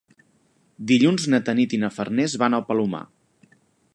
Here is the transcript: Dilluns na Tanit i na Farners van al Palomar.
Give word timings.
Dilluns 0.91 1.27
na 1.33 1.41
Tanit 1.51 1.77
i 1.77 1.79
na 1.85 1.91
Farners 1.99 2.37
van 2.45 2.59
al 2.61 2.67
Palomar. 2.71 3.05